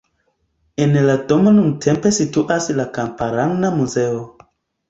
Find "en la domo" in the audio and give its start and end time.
0.85-1.53